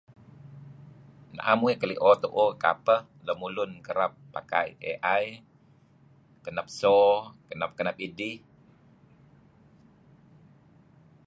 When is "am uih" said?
1.51-1.77